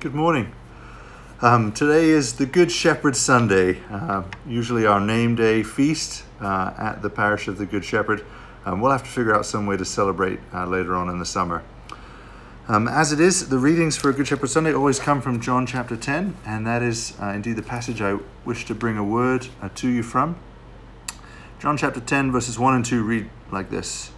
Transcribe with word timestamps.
Good 0.00 0.14
morning. 0.14 0.52
Um, 1.40 1.72
today 1.72 2.10
is 2.10 2.34
the 2.34 2.46
Good 2.46 2.70
Shepherd 2.70 3.16
Sunday, 3.16 3.80
uh, 3.90 4.22
usually 4.46 4.86
our 4.86 5.00
name 5.00 5.34
day 5.34 5.64
feast 5.64 6.24
uh, 6.40 6.72
at 6.78 7.02
the 7.02 7.10
parish 7.10 7.48
of 7.48 7.58
the 7.58 7.66
Good 7.66 7.84
Shepherd. 7.84 8.24
Um, 8.64 8.80
we'll 8.80 8.92
have 8.92 9.02
to 9.02 9.10
figure 9.10 9.34
out 9.34 9.44
some 9.44 9.66
way 9.66 9.76
to 9.76 9.84
celebrate 9.84 10.38
uh, 10.54 10.66
later 10.66 10.94
on 10.94 11.08
in 11.08 11.18
the 11.18 11.26
summer. 11.26 11.64
Um, 12.68 12.86
as 12.86 13.12
it 13.12 13.18
is, 13.18 13.48
the 13.48 13.58
readings 13.58 13.96
for 13.96 14.12
Good 14.12 14.28
Shepherd 14.28 14.50
Sunday 14.50 14.72
always 14.72 15.00
come 15.00 15.20
from 15.20 15.40
John 15.40 15.66
chapter 15.66 15.96
10, 15.96 16.36
and 16.46 16.66
that 16.66 16.82
is 16.82 17.16
uh, 17.20 17.30
indeed 17.30 17.56
the 17.56 17.62
passage 17.62 18.00
I 18.00 18.18
wish 18.44 18.66
to 18.66 18.74
bring 18.74 18.98
a 18.98 19.04
word 19.04 19.48
uh, 19.60 19.68
to 19.76 19.88
you 19.88 20.02
from. 20.02 20.36
John 21.58 21.76
chapter 21.76 21.98
10, 21.98 22.30
verses 22.30 22.56
1 22.56 22.74
and 22.74 22.84
2 22.84 23.02
read 23.02 23.30
like 23.50 23.68
this 23.68 24.12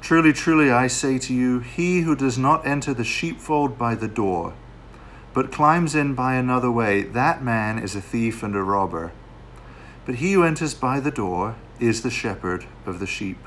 Truly, 0.00 0.32
truly, 0.32 0.70
I 0.70 0.86
say 0.86 1.18
to 1.18 1.34
you, 1.34 1.58
he 1.58 2.02
who 2.02 2.14
does 2.14 2.38
not 2.38 2.64
enter 2.64 2.94
the 2.94 3.02
sheepfold 3.02 3.76
by 3.76 3.96
the 3.96 4.06
door, 4.06 4.54
but 5.34 5.50
climbs 5.50 5.96
in 5.96 6.14
by 6.14 6.34
another 6.34 6.70
way, 6.70 7.02
that 7.02 7.42
man 7.42 7.80
is 7.80 7.96
a 7.96 8.00
thief 8.00 8.44
and 8.44 8.54
a 8.54 8.62
robber. 8.62 9.10
But 10.04 10.16
he 10.16 10.34
who 10.34 10.44
enters 10.44 10.74
by 10.74 11.00
the 11.00 11.10
door 11.10 11.56
is 11.80 12.02
the 12.02 12.10
shepherd 12.10 12.66
of 12.86 13.00
the 13.00 13.06
sheep. 13.06 13.38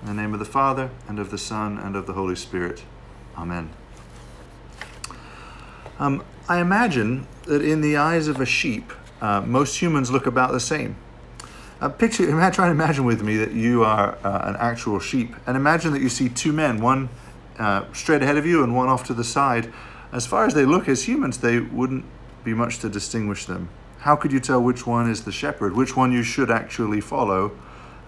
In 0.00 0.08
the 0.08 0.14
name 0.14 0.32
of 0.32 0.40
the 0.40 0.44
Father, 0.44 0.90
and 1.06 1.20
of 1.20 1.30
the 1.30 1.38
Son, 1.38 1.78
and 1.78 1.94
of 1.94 2.08
the 2.08 2.14
Holy 2.14 2.34
Spirit. 2.34 2.82
Amen. 3.38 3.70
Um, 6.00 6.24
I 6.48 6.58
imagine 6.58 7.28
that 7.44 7.62
in 7.62 7.80
the 7.80 7.96
eyes 7.96 8.26
of 8.26 8.40
a 8.40 8.46
sheep, 8.46 8.92
uh, 9.20 9.40
most 9.40 9.80
humans 9.80 10.10
look 10.10 10.26
about 10.26 10.50
the 10.50 10.58
same. 10.58 10.96
Uh, 11.80 11.88
picture, 11.88 12.26
try 12.50 12.68
and 12.68 12.72
imagine 12.72 13.04
with 13.04 13.22
me 13.22 13.36
that 13.36 13.52
you 13.52 13.84
are 13.84 14.16
uh, 14.24 14.48
an 14.48 14.56
actual 14.58 14.98
sheep, 15.00 15.34
and 15.46 15.56
imagine 15.56 15.92
that 15.92 16.00
you 16.00 16.08
see 16.08 16.28
two 16.28 16.52
men, 16.52 16.80
one 16.80 17.08
uh, 17.58 17.84
straight 17.92 18.22
ahead 18.22 18.36
of 18.36 18.46
you 18.46 18.62
and 18.62 18.74
one 18.74 18.88
off 18.88 19.04
to 19.04 19.14
the 19.14 19.24
side 19.24 19.72
as 20.14 20.26
far 20.26 20.46
as 20.46 20.54
they 20.54 20.64
look 20.64 20.88
as 20.88 21.08
humans, 21.08 21.38
they 21.38 21.58
wouldn't 21.58 22.04
be 22.44 22.54
much 22.54 22.78
to 22.78 22.88
distinguish 22.88 23.46
them. 23.46 23.68
How 23.98 24.14
could 24.14 24.30
you 24.30 24.38
tell 24.38 24.62
which 24.62 24.86
one 24.86 25.10
is 25.10 25.24
the 25.24 25.32
shepherd, 25.32 25.74
which 25.74 25.96
one 25.96 26.12
you 26.12 26.22
should 26.22 26.52
actually 26.52 27.00
follow? 27.00 27.50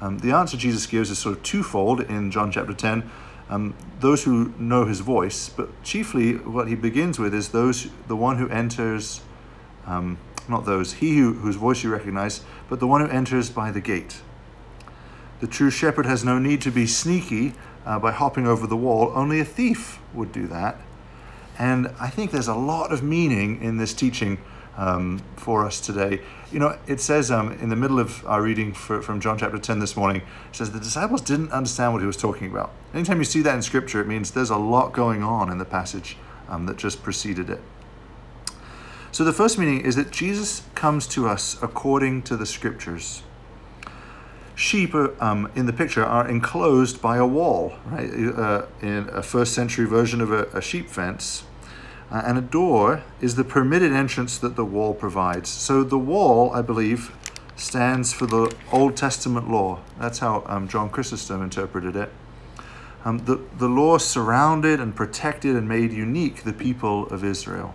Um, 0.01 0.19
the 0.19 0.30
answer 0.30 0.56
Jesus 0.56 0.86
gives 0.86 1.11
is 1.11 1.19
sort 1.19 1.36
of 1.36 1.42
twofold 1.42 2.03
in 2.03 2.30
John 2.30 2.53
chapter 2.53 2.73
10. 2.73 3.11
Um, 3.48 3.75
those 3.98 4.23
who 4.23 4.55
know 4.56 4.84
his 4.84 5.01
voice, 5.01 5.48
but 5.48 5.83
chiefly 5.83 6.34
what 6.34 6.69
he 6.69 6.77
begins 6.77 7.19
with 7.19 7.34
is 7.34 7.48
those, 7.48 7.89
the 8.06 8.17
one 8.17 8.39
who 8.39 8.48
enters, 8.51 9.20
um, 9.84 10.17
not 10.48 10.64
those, 10.64 10.94
he 10.94 11.19
who, 11.19 11.34
whose 11.34 11.56
voice 11.56 11.83
you 11.83 11.91
recognize, 11.91 12.42
but 12.69 12.80
the 12.80 12.86
one 12.86 13.00
who 13.00 13.08
enters 13.08 13.50
by 13.50 13.70
the 13.70 13.80
gate. 13.80 14.20
The 15.41 15.47
true 15.47 15.70
shepherd 15.70 16.06
has 16.06 16.25
no 16.25 16.39
need 16.39 16.61
to 16.62 16.70
be 16.70 16.86
sneaky 16.86 17.55
uh, 17.84 17.98
by 17.98 18.12
hopping 18.12 18.47
over 18.47 18.67
the 18.67 18.77
wall, 18.77 19.12
only 19.14 19.41
a 19.41 19.44
thief 19.44 20.00
would 20.12 20.33
do 20.33 20.47
that. 20.48 20.78
And 21.58 21.89
I 22.00 22.08
think 22.08 22.33
there's 22.33 22.48
a 22.48 22.55
lot 22.55 22.92
of 22.92 23.02
meaning 23.02 23.62
in 23.62 23.78
this 23.78 23.94
teaching 23.94 24.39
um, 24.77 25.22
for 25.36 25.64
us 25.64 25.80
today. 25.80 26.20
You 26.52 26.58
know, 26.58 26.78
it 26.86 27.00
says 27.00 27.30
um, 27.30 27.52
in 27.52 27.70
the 27.70 27.77
middle 27.77 27.98
of 27.98 28.24
our 28.27 28.42
reading 28.42 28.72
for, 28.72 29.00
from 29.00 29.20
John 29.20 29.39
chapter 29.39 29.58
10 29.58 29.78
this 29.78 29.97
morning, 29.97 30.22
it 30.22 30.56
says 30.56 30.72
the 30.72 30.80
disciples 30.80 31.22
didn't 31.22 31.50
understand 31.52 31.92
what 31.92 32.02
he 32.02 32.06
was 32.06 32.17
talking 32.17 32.50
about. 32.50 32.72
Anytime 32.92 33.19
you 33.19 33.24
see 33.24 33.42
that 33.42 33.55
in 33.55 33.62
scripture, 33.62 34.00
it 34.00 34.06
means 34.06 34.33
there's 34.33 34.50
a 34.50 34.56
lot 34.56 34.92
going 34.92 35.22
on 35.22 35.50
in 35.50 35.58
the 35.58 35.64
passage 35.64 36.17
um, 36.48 36.67
that 36.67 36.77
just 36.77 37.02
preceded 37.02 37.48
it. 37.48 37.61
So 39.17 39.25
the 39.25 39.33
first 39.33 39.56
meaning 39.56 39.81
is 39.81 39.97
that 39.97 40.11
Jesus 40.11 40.61
comes 40.75 41.06
to 41.06 41.27
us 41.27 41.56
according 41.62 42.25
to 42.25 42.36
the 42.36 42.45
scriptures. 42.45 43.23
Sheep 44.55 44.95
um, 44.95 45.50
in 45.55 45.64
the 45.64 45.73
picture 45.73 46.05
are 46.05 46.28
enclosed 46.28 47.00
by 47.00 47.17
a 47.17 47.27
wall, 47.27 47.73
right? 47.86 48.11
Uh, 48.11 48.67
in 48.83 49.08
a 49.11 49.23
first 49.23 49.55
century 49.55 49.86
version 49.86 50.20
of 50.20 50.33
a, 50.33 50.42
a 50.52 50.61
sheep 50.61 50.91
fence, 50.91 51.45
uh, 52.11 52.24
and 52.27 52.36
a 52.36 52.42
door 52.42 53.05
is 53.23 53.36
the 53.36 53.42
permitted 53.42 53.91
entrance 53.91 54.36
that 54.36 54.55
the 54.55 54.67
wall 54.67 54.92
provides. 54.92 55.48
So 55.48 55.83
the 55.83 55.96
wall, 55.96 56.52
I 56.52 56.61
believe, 56.61 57.11
stands 57.57 58.12
for 58.12 58.27
the 58.27 58.55
Old 58.70 58.98
Testament 58.98 59.51
law. 59.51 59.80
That's 59.98 60.18
how 60.18 60.42
um, 60.45 60.68
John 60.68 60.91
Chrysostom 60.91 61.42
interpreted 61.42 61.96
it. 61.96 62.12
Um, 63.02 63.24
the, 63.24 63.41
the 63.57 63.68
law 63.68 63.96
surrounded 63.96 64.79
and 64.79 64.95
protected 64.95 65.57
and 65.57 65.67
made 65.67 65.91
unique 65.91 66.42
the 66.42 66.52
people 66.52 67.07
of 67.07 67.24
Israel. 67.24 67.74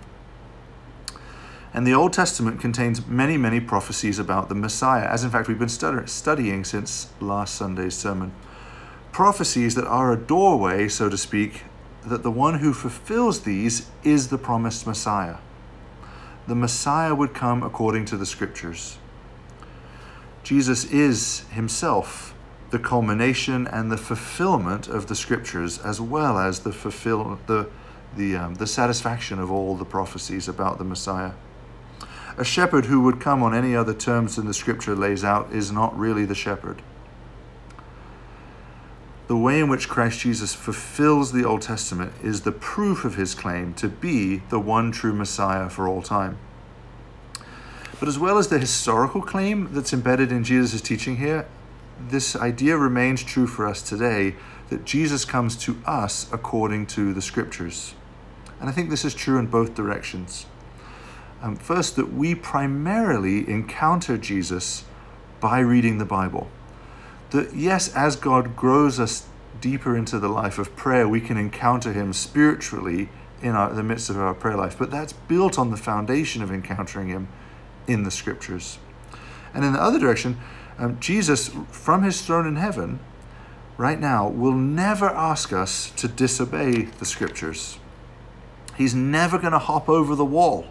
And 1.74 1.88
the 1.88 1.94
Old 1.94 2.12
Testament 2.12 2.60
contains 2.60 3.08
many, 3.08 3.38
many 3.38 3.62
prophecies 3.62 4.20
about 4.20 4.50
the 4.50 4.56
Messiah, 4.56 5.08
as 5.08 5.24
in 5.24 5.30
fact 5.30 5.48
we've 5.48 5.60
been 5.60 5.70
stud- 5.70 6.10
studying 6.10 6.66
since 6.66 7.08
last 7.22 7.56
Sunday's 7.56 7.96
sermon. 7.96 8.34
Prophecies 9.12 9.76
that 9.76 9.88
are 9.88 10.12
a 10.12 10.18
doorway, 10.18 10.90
so 10.90 11.10
to 11.10 11.18
speak, 11.18 11.64
that 12.06 12.24
the 12.24 12.32
one 12.32 12.60
who 12.60 12.74
fulfills 12.74 13.42
these 13.42 13.90
is 14.04 14.28
the 14.28 14.38
promised 14.38 14.86
Messiah. 14.86 15.38
The 16.48 16.56
Messiah 16.56 17.16
would 17.16 17.34
come 17.34 17.64
according 17.64 18.06
to 18.06 18.18
the 18.18 18.26
Scriptures. 18.26 18.98
Jesus 20.44 20.92
is 20.92 21.46
himself 21.52 22.34
the 22.72 22.80
culmination 22.80 23.68
and 23.68 23.92
the 23.92 23.98
fulfillment 23.98 24.88
of 24.88 25.08
the 25.08 25.16
Scriptures, 25.16 25.78
as 25.78 26.02
well 26.02 26.38
as 26.38 26.62
the 26.62 26.74
fulfill 26.74 27.40
the 27.46 27.70
the 28.18 28.36
um, 28.36 28.56
the 28.56 28.68
satisfaction 28.68 29.40
of 29.40 29.52
all 29.52 29.76
the 29.76 29.86
prophecies 29.86 30.48
about 30.48 30.78
the 30.78 30.84
Messiah. 30.84 31.32
A 32.38 32.46
shepherd 32.46 32.86
who 32.86 33.02
would 33.02 33.20
come 33.20 33.44
on 33.44 33.54
any 33.54 33.76
other 33.76 33.94
terms 33.94 34.36
than 34.36 34.48
the 34.48 34.54
Scripture 34.54 34.96
lays 34.96 35.24
out 35.24 35.52
is 35.52 35.72
not 35.72 35.98
really 35.98 36.26
the 36.26 36.36
shepherd 36.36 36.82
the 39.32 39.38
way 39.38 39.62
in 39.62 39.70
which 39.70 39.88
Christ 39.88 40.20
Jesus 40.20 40.54
fulfills 40.54 41.32
the 41.32 41.46
Old 41.46 41.62
Testament 41.62 42.12
is 42.22 42.42
the 42.42 42.52
proof 42.52 43.06
of 43.06 43.16
his 43.16 43.34
claim 43.34 43.74
to 43.76 43.88
be 43.88 44.44
the 44.50 44.60
one 44.60 44.92
true 44.92 45.14
Messiah 45.14 45.70
for 45.70 45.88
all 45.88 46.02
time. 46.02 46.38
But 47.98 48.10
as 48.10 48.20
well 48.20 48.38
as 48.38 48.50
the 48.50 48.60
historical 48.60 49.22
claim 49.22 49.70
that's 49.72 49.94
embedded 49.94 50.34
in 50.34 50.44
Jesus' 50.44 50.82
teaching 50.82 51.16
here, 51.16 51.48
this 51.98 52.36
idea 52.36 52.76
remains 52.76 53.24
true 53.24 53.48
for 53.48 53.66
us 53.66 53.82
today 53.82 54.36
that 54.68 54.84
Jesus 54.84 55.24
comes 55.24 55.56
to 55.64 55.78
us 55.86 56.28
according 56.34 56.88
to 56.88 57.14
the 57.14 57.22
scriptures. 57.22 57.96
And 58.60 58.68
I 58.68 58.74
think 58.74 58.90
this 58.90 59.06
is 59.06 59.14
true 59.14 59.40
in 59.40 59.48
both 59.48 59.76
directions. 59.76 60.46
Um, 61.42 61.56
first, 61.56 61.96
that 61.96 62.14
we 62.14 62.36
primarily 62.36 63.50
encounter 63.50 64.18
Jesus 64.18 64.84
by 65.40 65.60
reading 65.60 65.98
the 65.98 66.06
Bible 66.06 66.50
that 67.32 67.56
yes, 67.56 67.94
as 67.96 68.16
God 68.16 68.56
grows 68.56 69.00
us 69.00 69.26
deeper 69.60 69.98
into 69.98 70.20
the 70.20 70.28
life 70.28 70.60
of 70.60 70.76
prayer, 70.76 71.08
we 71.08 71.22
can 71.22 71.38
encounter 71.38 71.94
Him 71.94 72.14
spiritually 72.14 73.10
in 73.42 73.56
our, 73.56 73.74
the 73.74 73.84
midst 73.84 74.10
of 74.10 74.18
our 74.18 74.34
prayer 74.34 74.56
life. 74.56 74.78
But 74.78 74.92
that's 74.92 75.14
built 75.14 75.58
on 75.58 75.72
the 75.72 75.78
foundation 75.78 76.42
of 76.42 76.52
encountering 76.52 77.08
Him 77.08 77.28
in 77.88 78.04
the 78.04 78.12
Scriptures. 78.12 78.78
And 79.54 79.66
in 79.66 79.74
the 79.74 79.82
other 79.82 80.00
direction, 80.00 80.38
um, 80.78 81.00
Jesus, 81.00 81.50
from 81.70 82.04
His 82.04 82.22
throne 82.22 82.46
in 82.46 82.58
heaven, 82.58 83.00
right 83.78 84.00
now, 84.00 84.28
will 84.28 84.54
never 84.54 85.10
ask 85.10 85.52
us 85.52 85.92
to 85.92 86.08
disobey 86.08 86.84
the 86.84 87.06
Scriptures. 87.06 87.80
He's 88.78 88.96
never 88.96 89.38
going 89.38 89.54
to 89.54 89.60
hop 89.60 89.90
over 89.90 90.16
the 90.16 90.26
wall. 90.26 90.68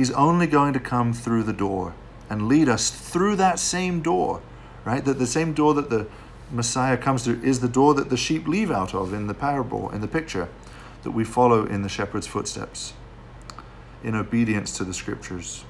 He's 0.00 0.10
only 0.12 0.46
going 0.46 0.72
to 0.72 0.80
come 0.80 1.12
through 1.12 1.42
the 1.42 1.52
door 1.52 1.94
and 2.30 2.48
lead 2.48 2.68
us 2.68 2.90
through 2.90 3.36
that 3.36 3.58
same 3.58 4.00
door 4.00 4.40
right? 4.84 5.04
That 5.04 5.18
the 5.18 5.26
same 5.26 5.52
door 5.52 5.74
that 5.74 5.90
the 5.90 6.06
Messiah 6.50 6.96
comes 6.96 7.24
through 7.24 7.40
is 7.42 7.60
the 7.60 7.68
door 7.68 7.94
that 7.94 8.10
the 8.10 8.16
sheep 8.16 8.48
leave 8.48 8.70
out 8.70 8.94
of 8.94 9.12
in 9.12 9.26
the 9.26 9.34
parable, 9.34 9.90
in 9.90 10.00
the 10.00 10.08
picture, 10.08 10.48
that 11.02 11.12
we 11.12 11.24
follow 11.24 11.64
in 11.64 11.82
the 11.82 11.88
shepherd's 11.88 12.26
footsteps 12.26 12.92
in 14.02 14.14
obedience 14.14 14.76
to 14.78 14.84
the 14.84 14.94
scriptures. 14.94 15.64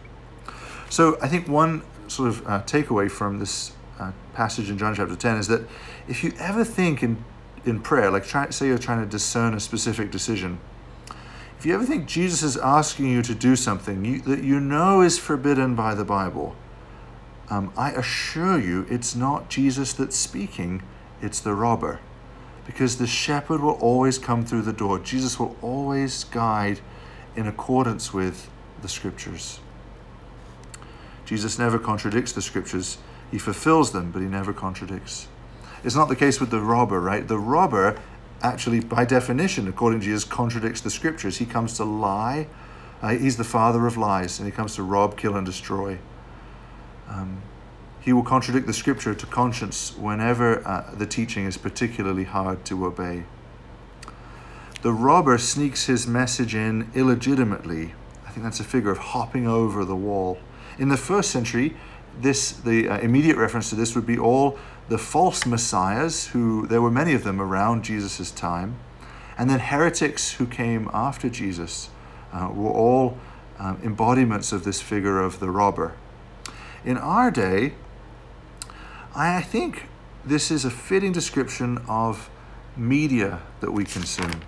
So 0.89 1.19
I 1.21 1.29
think 1.29 1.49
one 1.49 1.83
sort 2.09 2.29
of 2.29 2.47
uh, 2.47 2.63
takeaway 2.63 3.11
from 3.11 3.39
this 3.39 3.73
uh, 3.99 4.13
passage 4.35 4.71
in 4.71 4.79
John 4.79 4.95
chapter 4.95 5.15
10 5.15 5.37
is 5.37 5.49
that 5.49 5.69
if 6.09 6.25
you 6.25 6.33
ever 6.39 6.65
think 6.65 7.03
in, 7.03 7.23
in 7.65 7.81
prayer, 7.81 8.11
like 8.11 8.27
try, 8.27 8.51
say 8.51 8.67
you're 8.67 8.79
trying 8.79 9.01
to 9.01 9.07
discern 9.07 9.55
a 9.55 9.61
specific 9.61 10.11
decision, 10.11 10.59
if 11.61 11.67
you 11.67 11.75
ever 11.75 11.85
think 11.85 12.07
Jesus 12.07 12.43
is 12.43 12.57
asking 12.57 13.11
you 13.11 13.21
to 13.21 13.35
do 13.35 13.55
something 13.55 14.03
you, 14.03 14.21
that 14.23 14.43
you 14.43 14.59
know 14.59 15.03
is 15.03 15.19
forbidden 15.19 15.75
by 15.75 15.95
the 15.95 16.07
Bible, 16.07 16.57
um, 17.51 17.71
I 17.77 17.91
assure 17.91 18.59
you, 18.59 18.87
it's 18.89 19.15
not 19.15 19.51
Jesus 19.51 19.93
that's 19.93 20.17
speaking, 20.17 20.83
it's 21.21 21.39
the 21.39 21.53
robber. 21.53 22.01
Because 22.65 22.97
the 22.97 23.07
shepherd 23.07 23.61
will 23.61 23.75
always 23.75 24.17
come 24.17 24.43
through 24.43 24.63
the 24.63 24.73
door. 24.73 25.01
Jesus 25.01 25.39
will 25.39 25.55
always 25.61 26.25
guide 26.25 26.81
in 27.37 27.47
accordance 27.47 28.15
with 28.15 28.49
the 28.81 28.89
scriptures. 28.89 29.61
Jesus 31.27 31.59
never 31.59 31.79
contradicts 31.79 32.33
the 32.33 32.41
scriptures. 32.41 32.97
He 33.31 33.37
fulfills 33.37 33.93
them, 33.93 34.13
but 34.13 34.23
he 34.23 34.29
never 34.29 34.55
contradicts. 34.55 35.29
It's 35.85 35.95
not 35.95 36.09
the 36.09 36.17
case 36.17 36.41
with 36.41 36.49
the 36.49 36.61
robber, 36.61 37.01
right? 37.01 37.29
The 37.29 37.39
robber, 37.39 38.01
actually, 38.43 38.81
by 38.81 39.05
definition, 39.05 39.69
according 39.69 40.01
to 40.01 40.07
Jesus, 40.07 40.25
contradicts 40.25 40.81
the 40.81 40.91
scriptures. 40.91 41.39
He 41.39 41.47
comes 41.47 41.77
to 41.77 41.85
lie. 41.85 42.49
Uh, 43.03 43.11
he's 43.11 43.37
the 43.37 43.45
father 43.45 43.87
of 43.87 43.97
lies, 43.97 44.39
and 44.39 44.47
he 44.47 44.53
comes 44.53 44.75
to 44.77 44.83
rob, 44.83 45.17
kill, 45.17 45.37
and 45.37 45.47
destroy. 45.47 45.99
Um, 47.09 47.43
he 48.01 48.13
will 48.13 48.23
contradict 48.23 48.67
the 48.67 48.73
scripture 48.73 49.15
to 49.15 49.27
conscience 49.27 49.97
whenever 49.97 50.67
uh, 50.67 50.95
the 50.95 51.07
teaching 51.07 51.45
is 51.45 51.57
particularly 51.57 52.25
hard 52.25 52.65
to 52.67 52.87
obey. 52.87 53.25
The 54.83 54.93
robber 54.93 55.37
sneaks 55.37 55.87
his 55.87 56.07
message 56.07 56.55
in 56.55 56.91
illegitimately. 56.95 57.95
I 58.27 58.31
think 58.31 58.45
that's 58.45 58.61
a 58.61 58.65
figure 58.65 58.91
of 58.91 58.99
hopping 58.99 59.47
over 59.47 59.85
the 59.85 59.97
wall. 59.97 60.39
In 60.79 60.89
the 60.89 60.97
first 60.97 61.31
century, 61.31 61.77
this 62.19 62.53
the 62.53 62.89
uh, 62.89 62.99
immediate 62.99 63.37
reference 63.37 63.69
to 63.71 63.77
this 63.77 63.95
would 63.95 64.07
be 64.07 64.19
all 64.19 64.59
the 64.91 64.99
false 64.99 65.47
messiahs, 65.47 66.27
who 66.29 66.67
there 66.67 66.83
were 66.83 66.91
many 66.91 67.15
of 67.15 67.23
them 67.23 67.41
around 67.41 67.85
Jesus' 67.85 68.33
time, 68.33 68.77
and 69.39 69.49
then 69.49 69.61
heretics 69.61 70.33
who 70.33 70.47
came 70.47 70.91
after 70.93 71.31
Jesus 71.31 71.91
uh, 72.33 72.51
were 72.53 72.73
all 72.73 73.17
um, 73.61 73.81
embodiments 73.85 74.51
of 74.51 74.65
this 74.65 74.83
figure 74.83 75.21
of 75.21 75.39
the 75.39 75.49
robber. 75.49 75.95
In 76.85 76.97
our 76.97 77.31
day, 77.31 77.75
I 79.15 79.43
think 79.43 79.85
this 80.25 80.51
is 80.51 80.65
a 80.65 80.71
fitting 80.71 81.13
description 81.13 81.79
of 81.89 82.29
media 82.77 83.43
that 83.61 83.71
we 83.71 83.85
consume. 83.85 84.43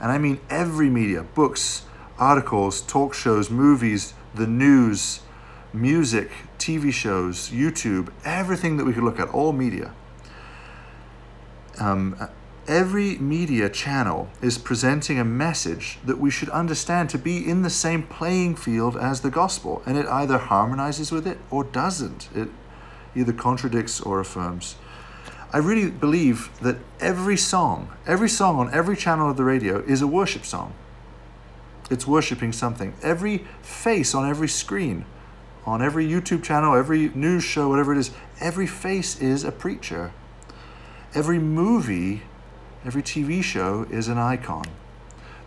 And 0.00 0.10
I 0.10 0.16
mean 0.16 0.40
every 0.48 0.88
media 0.88 1.22
books, 1.22 1.84
articles, 2.18 2.80
talk 2.80 3.12
shows, 3.12 3.50
movies, 3.50 4.14
the 4.34 4.46
news, 4.46 5.20
music, 5.76 6.30
TV 6.58 6.92
shows, 6.92 7.50
YouTube, 7.50 8.12
everything 8.24 8.76
that 8.76 8.84
we 8.84 8.92
could 8.92 9.04
look 9.04 9.20
at, 9.20 9.28
all 9.28 9.52
media. 9.52 9.92
Um, 11.78 12.28
every 12.66 13.18
media 13.18 13.68
channel 13.68 14.28
is 14.42 14.58
presenting 14.58 15.18
a 15.18 15.24
message 15.24 15.98
that 16.04 16.18
we 16.18 16.30
should 16.30 16.48
understand 16.48 17.10
to 17.10 17.18
be 17.18 17.46
in 17.48 17.62
the 17.62 17.70
same 17.70 18.02
playing 18.02 18.56
field 18.56 18.96
as 18.96 19.20
the 19.20 19.30
gospel, 19.30 19.82
and 19.86 19.96
it 19.96 20.06
either 20.06 20.38
harmonizes 20.38 21.12
with 21.12 21.26
it 21.26 21.38
or 21.50 21.64
doesn't. 21.64 22.28
It 22.34 22.48
either 23.14 23.32
contradicts 23.32 24.00
or 24.00 24.20
affirms. 24.20 24.76
I 25.52 25.58
really 25.58 25.90
believe 25.90 26.50
that 26.60 26.76
every 27.00 27.36
song, 27.36 27.92
every 28.06 28.28
song 28.28 28.58
on 28.58 28.74
every 28.74 28.96
channel 28.96 29.30
of 29.30 29.36
the 29.36 29.44
radio 29.44 29.78
is 29.80 30.02
a 30.02 30.06
worship 30.06 30.44
song. 30.44 30.74
It's 31.88 32.06
worshiping 32.06 32.52
something. 32.52 32.94
Every 33.02 33.46
face 33.62 34.14
on 34.14 34.28
every 34.28 34.48
screen, 34.48 35.04
on 35.66 35.82
every 35.82 36.06
YouTube 36.06 36.42
channel, 36.44 36.76
every 36.76 37.08
news 37.08 37.42
show, 37.42 37.68
whatever 37.68 37.92
it 37.92 37.98
is, 37.98 38.12
every 38.40 38.66
face 38.66 39.20
is 39.20 39.42
a 39.42 39.50
preacher. 39.50 40.12
Every 41.12 41.38
movie, 41.38 42.22
every 42.84 43.02
TV 43.02 43.42
show 43.42 43.86
is 43.90 44.06
an 44.06 44.16
icon. 44.16 44.66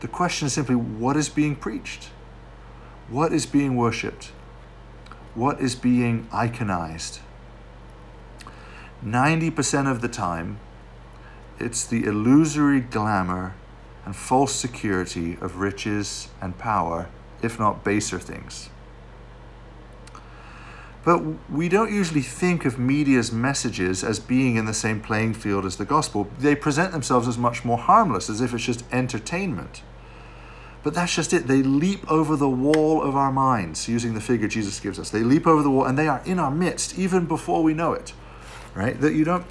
The 0.01 0.07
question 0.07 0.47
is 0.47 0.53
simply 0.53 0.75
what 0.75 1.15
is 1.15 1.29
being 1.29 1.55
preached? 1.55 2.09
What 3.07 3.31
is 3.31 3.45
being 3.45 3.75
worshipped? 3.75 4.31
What 5.35 5.61
is 5.61 5.75
being 5.75 6.27
iconized? 6.27 7.19
90% 9.03 9.89
of 9.89 10.01
the 10.01 10.09
time, 10.09 10.59
it's 11.59 11.85
the 11.85 12.03
illusory 12.03 12.81
glamour 12.81 13.55
and 14.05 14.15
false 14.15 14.53
security 14.53 15.37
of 15.39 15.57
riches 15.57 16.29
and 16.41 16.57
power, 16.57 17.09
if 17.41 17.57
not 17.57 17.83
baser 17.83 18.19
things. 18.19 18.69
But 21.05 21.49
we 21.49 21.69
don't 21.69 21.91
usually 21.91 22.21
think 22.21 22.65
of 22.65 22.77
media's 22.77 23.31
messages 23.31 24.03
as 24.03 24.19
being 24.19 24.57
in 24.57 24.65
the 24.65 24.73
same 24.73 24.99
playing 24.99 25.33
field 25.33 25.65
as 25.65 25.77
the 25.77 25.85
gospel. 25.85 26.27
They 26.39 26.55
present 26.55 26.91
themselves 26.91 27.27
as 27.27 27.37
much 27.37 27.63
more 27.63 27.77
harmless, 27.77 28.29
as 28.29 28.41
if 28.41 28.53
it's 28.53 28.65
just 28.65 28.83
entertainment. 28.91 29.81
But 30.83 30.93
that's 30.93 31.15
just 31.15 31.33
it. 31.33 31.47
They 31.47 31.63
leap 31.63 32.09
over 32.11 32.35
the 32.35 32.49
wall 32.49 33.01
of 33.01 33.15
our 33.15 33.31
minds, 33.31 33.87
using 33.87 34.13
the 34.13 34.21
figure 34.21 34.47
Jesus 34.47 34.79
gives 34.79 34.99
us. 34.99 35.09
They 35.09 35.23
leap 35.23 35.47
over 35.47 35.63
the 35.63 35.69
wall 35.69 35.85
and 35.85 35.97
they 35.97 36.07
are 36.07 36.21
in 36.25 36.39
our 36.39 36.51
midst 36.51 36.97
even 36.97 37.25
before 37.25 37.63
we 37.63 37.73
know 37.73 37.93
it 37.93 38.13
right? 38.75 38.99
That 39.01 39.13
you 39.13 39.23
don't 39.23 39.45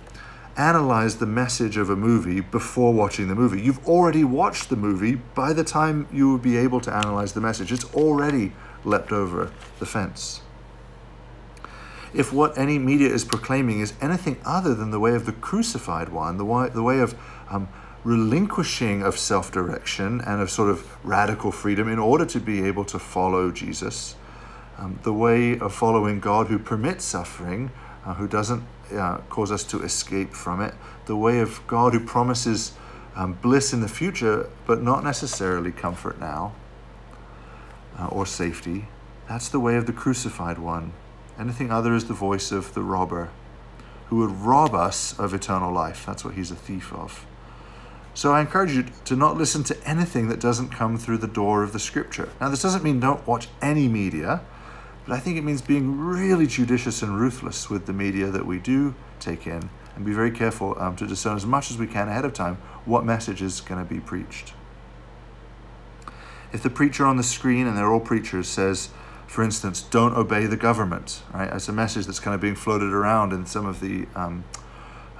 analyze 0.56 1.16
the 1.16 1.26
message 1.26 1.76
of 1.76 1.90
a 1.90 1.96
movie 1.96 2.40
before 2.40 2.92
watching 2.92 3.28
the 3.28 3.34
movie. 3.34 3.60
You've 3.60 3.86
already 3.86 4.24
watched 4.24 4.70
the 4.70 4.76
movie 4.76 5.16
by 5.16 5.52
the 5.52 5.64
time 5.64 6.08
you 6.12 6.28
will 6.28 6.38
be 6.38 6.56
able 6.56 6.80
to 6.80 6.92
analyze 6.92 7.32
the 7.32 7.40
message. 7.40 7.70
It's 7.70 7.84
already 7.94 8.52
leapt 8.84 9.12
over 9.12 9.52
the 9.78 9.86
fence. 9.86 10.40
If 12.14 12.32
what 12.32 12.56
any 12.56 12.78
media 12.78 13.08
is 13.08 13.24
proclaiming 13.24 13.80
is 13.80 13.92
anything 14.00 14.40
other 14.44 14.74
than 14.74 14.90
the 14.90 15.00
way 15.00 15.14
of 15.14 15.26
the 15.26 15.32
crucified 15.32 16.08
one, 16.08 16.38
the 16.38 16.44
way, 16.44 16.68
the 16.68 16.82
way 16.82 17.00
of 17.00 17.14
um, 17.50 17.68
relinquishing 18.04 19.02
of 19.02 19.18
self 19.18 19.52
direction 19.52 20.20
and 20.22 20.40
of 20.40 20.50
sort 20.50 20.70
of 20.70 20.96
radical 21.04 21.52
freedom 21.52 21.88
in 21.88 21.98
order 21.98 22.24
to 22.26 22.40
be 22.40 22.64
able 22.64 22.84
to 22.86 22.98
follow 22.98 23.50
Jesus, 23.50 24.14
um, 24.78 24.98
the 25.02 25.12
way 25.12 25.58
of 25.58 25.74
following 25.74 26.20
God 26.20 26.46
who 26.46 26.58
permits 26.58 27.04
suffering, 27.04 27.70
uh, 28.04 28.14
who 28.14 28.26
doesn't 28.28 28.62
uh, 28.94 29.18
cause 29.28 29.52
us 29.52 29.64
to 29.64 29.82
escape 29.82 30.32
from 30.32 30.60
it, 30.60 30.74
the 31.06 31.16
way 31.16 31.40
of 31.40 31.60
God 31.66 31.92
who 31.92 32.00
promises 32.00 32.72
um, 33.14 33.34
bliss 33.34 33.72
in 33.72 33.80
the 33.80 33.88
future, 33.88 34.48
but 34.66 34.82
not 34.82 35.02
necessarily 35.02 35.72
comfort 35.72 36.20
now 36.20 36.54
uh, 37.98 38.06
or 38.06 38.24
safety. 38.24 38.86
That's 39.28 39.48
the 39.48 39.60
way 39.60 39.76
of 39.76 39.86
the 39.86 39.92
crucified 39.92 40.58
one. 40.58 40.92
Anything 41.38 41.70
other 41.70 41.94
is 41.94 42.06
the 42.06 42.14
voice 42.14 42.50
of 42.50 42.74
the 42.74 42.82
robber 42.82 43.30
who 44.08 44.16
would 44.16 44.30
rob 44.30 44.74
us 44.74 45.18
of 45.18 45.34
eternal 45.34 45.72
life. 45.72 46.04
That's 46.06 46.24
what 46.24 46.34
he's 46.34 46.50
a 46.50 46.56
thief 46.56 46.92
of. 46.92 47.26
So 48.14 48.32
I 48.32 48.40
encourage 48.40 48.72
you 48.72 48.86
to 49.04 49.14
not 49.14 49.36
listen 49.36 49.62
to 49.64 49.88
anything 49.88 50.28
that 50.28 50.40
doesn't 50.40 50.70
come 50.70 50.98
through 50.98 51.18
the 51.18 51.28
door 51.28 51.62
of 51.62 51.72
the 51.72 51.78
scripture. 51.78 52.30
Now, 52.40 52.48
this 52.48 52.62
doesn't 52.62 52.82
mean 52.82 52.98
don't 52.98 53.24
watch 53.26 53.48
any 53.62 53.86
media. 53.86 54.40
But 55.08 55.14
I 55.14 55.20
think 55.20 55.38
it 55.38 55.42
means 55.42 55.62
being 55.62 55.98
really 55.98 56.46
judicious 56.46 57.00
and 57.00 57.18
ruthless 57.18 57.70
with 57.70 57.86
the 57.86 57.94
media 57.94 58.26
that 58.26 58.44
we 58.44 58.58
do 58.58 58.94
take 59.20 59.46
in 59.46 59.70
and 59.96 60.04
be 60.04 60.12
very 60.12 60.30
careful 60.30 60.78
um, 60.78 60.96
to 60.96 61.06
discern 61.06 61.34
as 61.34 61.46
much 61.46 61.70
as 61.70 61.78
we 61.78 61.86
can 61.86 62.08
ahead 62.08 62.26
of 62.26 62.34
time 62.34 62.56
what 62.84 63.06
message 63.06 63.40
is 63.40 63.62
going 63.62 63.82
to 63.82 63.88
be 63.88 64.00
preached. 64.00 64.52
If 66.52 66.62
the 66.62 66.68
preacher 66.68 67.06
on 67.06 67.16
the 67.16 67.22
screen, 67.22 67.66
and 67.66 67.74
they're 67.74 67.90
all 67.90 68.00
preachers, 68.00 68.48
says, 68.48 68.90
for 69.28 69.44
instance, 69.44 69.82
don't 69.82 70.16
obey 70.16 70.46
the 70.46 70.56
government, 70.56 71.22
right? 71.34 71.50
As 71.50 71.68
a 71.68 71.72
message 71.72 72.06
that's 72.06 72.18
kind 72.18 72.34
of 72.34 72.40
being 72.40 72.54
floated 72.54 72.92
around 72.92 73.34
in 73.34 73.44
some 73.44 73.66
of 73.66 73.80
the 73.80 74.06
um, 74.16 74.44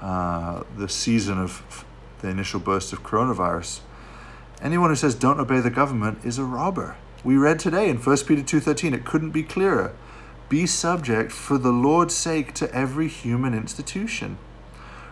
uh, 0.01 0.63
the 0.75 0.89
season 0.89 1.37
of 1.37 1.85
the 2.21 2.27
initial 2.27 2.59
burst 2.59 2.91
of 2.91 3.03
coronavirus. 3.03 3.81
Anyone 4.61 4.89
who 4.89 4.95
says 4.95 5.13
don't 5.13 5.39
obey 5.39 5.59
the 5.59 5.69
government 5.69 6.25
is 6.25 6.39
a 6.39 6.43
robber. 6.43 6.97
We 7.23 7.37
read 7.37 7.59
today 7.59 7.87
in 7.87 7.97
1 7.97 8.17
Peter 8.25 8.41
2:13, 8.41 8.93
it 8.93 9.05
couldn't 9.05 9.29
be 9.29 9.43
clearer. 9.43 9.93
Be 10.49 10.65
subject 10.65 11.31
for 11.31 11.59
the 11.59 11.71
Lord's 11.71 12.15
sake 12.15 12.53
to 12.55 12.73
every 12.73 13.07
human 13.07 13.53
institution, 13.53 14.39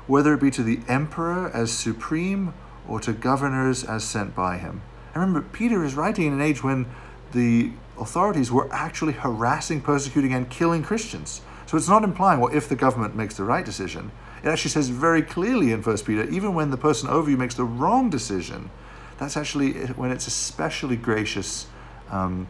whether 0.08 0.34
it 0.34 0.42
be 0.42 0.50
to 0.52 0.64
the 0.64 0.80
emperor 0.88 1.52
as 1.54 1.72
supreme 1.72 2.56
or 2.88 3.00
to 3.02 3.14
governors 3.14 3.84
as 3.84 4.04
sent 4.04 4.34
by 4.34 4.58
him. 4.58 4.82
I 5.14 5.20
remember, 5.20 5.42
Peter 5.42 5.84
is 5.86 5.94
writing 5.94 6.26
in 6.26 6.34
an 6.34 6.42
age 6.42 6.64
when 6.64 6.88
the 7.34 7.74
authorities 8.00 8.52
were 8.52 8.72
actually 8.72 9.14
harassing, 9.14 9.82
persecuting, 9.82 10.34
and 10.34 10.50
killing 10.50 10.84
Christians. 10.84 11.42
So 11.66 11.78
it's 11.78 11.90
not 11.90 12.04
implying, 12.04 12.40
well, 12.40 12.54
if 12.56 12.70
the 12.70 12.76
government 12.76 13.16
makes 13.16 13.36
the 13.36 13.44
right 13.44 13.66
decision. 13.66 14.12
It 14.44 14.48
actually 14.48 14.72
says 14.72 14.90
very 14.90 15.22
clearly 15.22 15.72
in 15.72 15.82
1 15.82 15.98
Peter, 16.00 16.30
even 16.30 16.54
when 16.54 16.72
the 16.72 16.78
person 16.78 17.10
over 17.10 17.30
you 17.30 17.38
makes 17.38 17.56
the 17.56 17.66
wrong 17.66 18.10
decision, 18.10 18.70
that's 19.18 19.36
actually 19.36 19.74
when 19.74 20.12
it's 20.12 20.28
especially 20.28 20.96
gracious 20.96 21.68
um, 22.10 22.48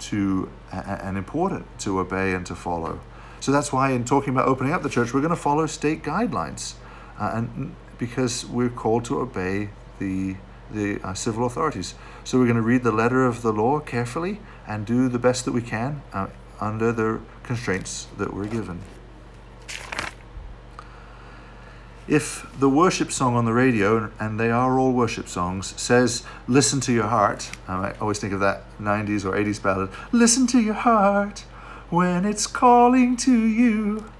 to 0.00 0.50
and 0.72 1.16
important 1.16 1.66
to 1.80 2.00
obey 2.00 2.32
and 2.32 2.46
to 2.46 2.54
follow. 2.54 3.00
So 3.40 3.52
that's 3.52 3.72
why, 3.72 3.92
in 3.92 4.04
talking 4.04 4.32
about 4.32 4.48
opening 4.48 4.72
up 4.72 4.82
the 4.82 4.88
church, 4.88 5.14
we're 5.14 5.20
going 5.20 5.30
to 5.30 5.36
follow 5.36 5.66
state 5.66 6.02
guidelines, 6.02 6.74
uh, 7.18 7.32
and 7.34 7.74
because 7.98 8.44
we're 8.46 8.68
called 8.68 9.04
to 9.06 9.20
obey 9.20 9.70
the 9.98 10.36
the 10.70 11.00
uh, 11.02 11.14
civil 11.14 11.46
authorities. 11.46 11.94
So 12.24 12.38
we're 12.38 12.46
going 12.46 12.56
to 12.56 12.62
read 12.62 12.82
the 12.82 12.92
letter 12.92 13.24
of 13.24 13.42
the 13.42 13.52
law 13.52 13.80
carefully 13.80 14.40
and 14.66 14.86
do 14.86 15.08
the 15.08 15.18
best 15.18 15.44
that 15.44 15.52
we 15.52 15.62
can 15.62 16.02
uh, 16.12 16.28
under 16.60 16.92
the 16.92 17.20
constraints 17.42 18.08
that 18.18 18.34
we're 18.34 18.46
given 18.46 18.80
if 22.08 22.46
the 22.58 22.70
worship 22.70 23.12
song 23.12 23.36
on 23.36 23.44
the 23.44 23.52
radio, 23.52 24.10
and 24.18 24.40
they 24.40 24.50
are 24.50 24.78
all 24.78 24.92
worship 24.92 25.28
songs, 25.28 25.78
says, 25.80 26.24
Listen 26.46 26.80
to 26.80 26.92
your 26.92 27.06
heart, 27.06 27.50
I 27.68 27.92
always 28.00 28.18
think 28.18 28.32
of 28.32 28.40
that 28.40 28.64
90s 28.80 29.24
or 29.24 29.32
80s 29.32 29.62
ballad, 29.62 29.90
Listen 30.10 30.46
to 30.48 30.60
your 30.60 30.74
heart 30.74 31.40
when 31.90 32.24
it's 32.24 32.46
calling 32.46 33.16
to 33.18 33.46
you. 33.46 34.10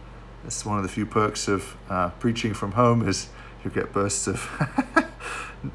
That's 0.43 0.65
one 0.65 0.77
of 0.77 0.83
the 0.83 0.89
few 0.89 1.07
perks 1.07 1.49
of 1.49 1.77
uh, 1.89 2.11
preaching 2.11 2.53
from 2.55 2.73
home 2.73 3.09
is 3.09 3.29
you 3.65 3.71
get 3.71 3.93
bursts 3.93 4.27
of 4.27 5.08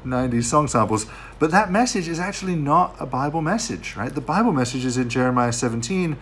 90s 0.04 0.44
song 0.44 0.68
samples. 0.68 1.06
But 1.38 1.50
that 1.50 1.70
message 1.70 2.08
is 2.08 2.18
actually 2.18 2.56
not 2.56 2.96
a 2.98 3.06
Bible 3.06 3.42
message, 3.42 3.96
right? 3.96 4.14
The 4.14 4.20
Bible 4.20 4.52
message 4.52 4.84
is 4.84 4.96
in 4.96 5.08
Jeremiah 5.08 5.52
17. 5.52 6.16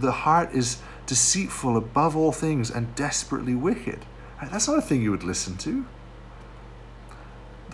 The 0.00 0.12
heart 0.12 0.52
is 0.52 0.78
deceitful 1.06 1.76
above 1.76 2.16
all 2.16 2.32
things 2.32 2.70
and 2.70 2.94
desperately 2.94 3.54
wicked. 3.54 4.04
That's 4.50 4.68
not 4.68 4.78
a 4.78 4.82
thing 4.82 5.02
you 5.02 5.10
would 5.10 5.24
listen 5.24 5.56
to. 5.58 5.86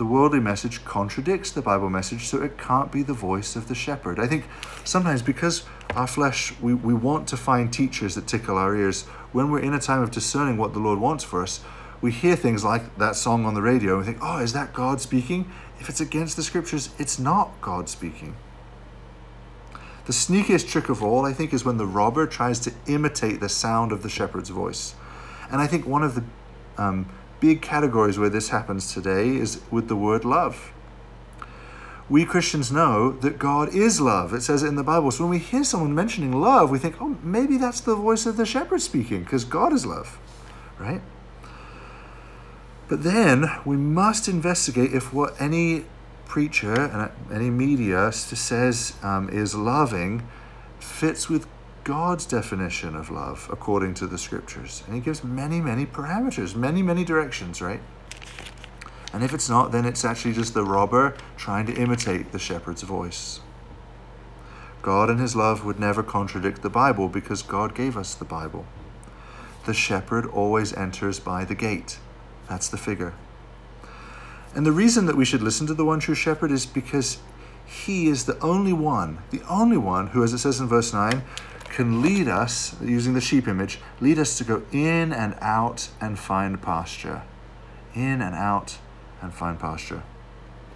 the 0.01 0.05
worldly 0.05 0.39
message 0.39 0.83
contradicts 0.83 1.51
the 1.51 1.61
Bible 1.61 1.87
message, 1.87 2.25
so 2.25 2.41
it 2.41 2.57
can't 2.57 2.91
be 2.91 3.03
the 3.03 3.13
voice 3.13 3.55
of 3.55 3.67
the 3.67 3.75
shepherd. 3.75 4.19
I 4.19 4.25
think 4.25 4.45
sometimes 4.83 5.21
because 5.21 5.63
our 5.95 6.07
flesh, 6.07 6.53
we, 6.59 6.73
we 6.73 6.95
want 6.95 7.27
to 7.27 7.37
find 7.37 7.71
teachers 7.71 8.15
that 8.15 8.25
tickle 8.25 8.57
our 8.57 8.75
ears, 8.75 9.03
when 9.31 9.51
we're 9.51 9.59
in 9.59 9.75
a 9.75 9.79
time 9.79 10.01
of 10.01 10.09
discerning 10.09 10.57
what 10.57 10.73
the 10.73 10.79
Lord 10.79 10.99
wants 10.99 11.23
for 11.23 11.43
us, 11.43 11.59
we 12.01 12.11
hear 12.11 12.35
things 12.35 12.63
like 12.63 12.97
that 12.97 13.15
song 13.15 13.45
on 13.45 13.53
the 13.53 13.61
radio 13.61 13.97
and 13.97 13.99
we 13.99 14.05
think, 14.05 14.17
oh, 14.21 14.39
is 14.39 14.53
that 14.53 14.73
God 14.73 14.99
speaking? 14.99 15.51
If 15.79 15.87
it's 15.87 16.01
against 16.01 16.35
the 16.35 16.43
scriptures, 16.43 16.89
it's 16.97 17.19
not 17.19 17.49
God 17.61 17.87
speaking. 17.89 18.35
The 20.05 20.13
sneakiest 20.13 20.67
trick 20.67 20.89
of 20.89 21.03
all, 21.03 21.25
I 21.25 21.33
think, 21.33 21.53
is 21.53 21.63
when 21.63 21.77
the 21.77 21.85
robber 21.85 22.25
tries 22.25 22.59
to 22.61 22.73
imitate 22.87 23.39
the 23.39 23.49
sound 23.49 23.91
of 23.91 24.01
the 24.01 24.09
shepherd's 24.09 24.49
voice. 24.49 24.95
And 25.51 25.61
I 25.61 25.67
think 25.67 25.85
one 25.85 26.03
of 26.03 26.15
the 26.15 26.23
um, 26.77 27.07
big 27.39 27.61
categories 27.61 28.17
where 28.17 28.29
this 28.29 28.49
happens 28.49 28.91
today 28.93 29.29
is 29.29 29.61
with 29.69 29.87
the 29.87 29.95
word 29.95 30.25
love. 30.25 30.73
We 32.09 32.25
Christians 32.25 32.71
know 32.71 33.11
that 33.11 33.37
God 33.37 33.73
is 33.73 34.01
love. 34.01 34.33
It 34.33 34.41
says 34.41 34.63
it 34.63 34.67
in 34.67 34.75
the 34.75 34.83
Bible. 34.83 35.11
So 35.11 35.23
when 35.23 35.31
we 35.31 35.39
hear 35.39 35.63
someone 35.63 35.95
mentioning 35.95 36.33
love, 36.33 36.69
we 36.69 36.79
think, 36.79 36.99
oh, 36.99 37.17
maybe 37.23 37.57
that's 37.57 37.79
the 37.79 37.95
voice 37.95 38.25
of 38.25 38.37
the 38.37 38.45
shepherd 38.45 38.81
speaking, 38.81 39.23
because 39.23 39.45
God 39.45 39.71
is 39.71 39.85
love, 39.85 40.19
right? 40.79 41.01
But 42.91 43.03
then 43.03 43.49
we 43.63 43.77
must 43.77 44.27
investigate 44.27 44.91
if 44.91 45.13
what 45.13 45.39
any 45.39 45.85
preacher 46.25 46.73
and 46.73 47.09
any 47.33 47.49
media 47.49 48.11
says 48.11 48.95
um, 49.01 49.29
is 49.29 49.55
loving 49.55 50.27
fits 50.77 51.29
with 51.29 51.47
God's 51.85 52.25
definition 52.25 52.93
of 52.97 53.09
love 53.09 53.47
according 53.49 53.93
to 53.93 54.07
the 54.07 54.17
scriptures. 54.17 54.83
And 54.85 54.93
he 54.93 54.99
gives 54.99 55.23
many, 55.23 55.61
many 55.61 55.85
parameters, 55.85 56.53
many, 56.53 56.81
many 56.81 57.05
directions, 57.05 57.61
right? 57.61 57.79
And 59.13 59.23
if 59.23 59.33
it's 59.33 59.47
not, 59.47 59.71
then 59.71 59.85
it's 59.85 60.03
actually 60.03 60.33
just 60.33 60.53
the 60.53 60.65
robber 60.65 61.15
trying 61.37 61.67
to 61.67 61.73
imitate 61.73 62.33
the 62.33 62.39
shepherd's 62.39 62.81
voice. 62.81 63.39
God 64.81 65.09
and 65.09 65.21
his 65.21 65.33
love 65.33 65.63
would 65.63 65.79
never 65.79 66.03
contradict 66.03 66.61
the 66.61 66.69
Bible 66.69 67.07
because 67.07 67.41
God 67.41 67.73
gave 67.73 67.95
us 67.95 68.13
the 68.13 68.25
Bible. 68.25 68.65
The 69.65 69.73
shepherd 69.73 70.25
always 70.25 70.73
enters 70.73 71.21
by 71.21 71.45
the 71.45 71.55
gate. 71.55 71.97
That's 72.51 72.67
the 72.67 72.75
figure. 72.75 73.13
And 74.53 74.65
the 74.65 74.73
reason 74.73 75.05
that 75.05 75.15
we 75.15 75.23
should 75.23 75.41
listen 75.41 75.67
to 75.67 75.73
the 75.73 75.85
one 75.85 76.01
true 76.01 76.15
shepherd 76.15 76.51
is 76.51 76.65
because 76.65 77.19
he 77.65 78.07
is 78.07 78.25
the 78.25 78.37
only 78.41 78.73
one, 78.73 79.19
the 79.29 79.41
only 79.49 79.77
one 79.77 80.07
who, 80.07 80.21
as 80.21 80.33
it 80.33 80.39
says 80.39 80.59
in 80.59 80.67
verse 80.67 80.91
9, 80.91 81.23
can 81.63 82.01
lead 82.01 82.27
us, 82.27 82.75
using 82.81 83.13
the 83.13 83.21
sheep 83.21 83.47
image, 83.47 83.79
lead 84.01 84.19
us 84.19 84.37
to 84.37 84.43
go 84.43 84.63
in 84.73 85.13
and 85.13 85.33
out 85.39 85.87
and 86.01 86.19
find 86.19 86.61
pasture. 86.61 87.21
In 87.95 88.21
and 88.21 88.35
out 88.35 88.79
and 89.21 89.33
find 89.33 89.57
pasture. 89.57 90.03